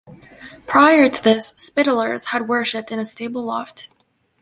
Prior 0.65 1.09
to 1.09 1.23
this, 1.23 1.53
"Spittlers" 1.59 2.25
had 2.25 2.47
worshipped 2.47 2.91
in 2.91 2.97
a 2.97 3.05
stable 3.05 3.43
loft. 3.45 3.87